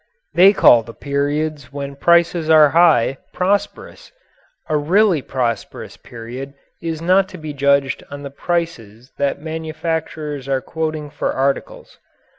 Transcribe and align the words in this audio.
They 0.33 0.51
call 0.51 0.81
the 0.81 0.95
periods 0.95 1.71
when 1.71 1.95
prices 1.95 2.49
are 2.49 2.69
high 2.69 3.19
"prosperous." 3.33 4.11
A 4.67 4.75
really 4.75 5.21
prosperous 5.21 5.95
period 5.95 6.55
is 6.81 7.03
not 7.03 7.29
to 7.29 7.37
be 7.37 7.53
judged 7.53 8.03
on 8.09 8.23
the 8.23 8.31
prices 8.31 9.11
that 9.19 9.43
manufacturers 9.43 10.49
are 10.49 10.59
quoting 10.59 11.11
for 11.11 11.31
articles. 11.31 11.99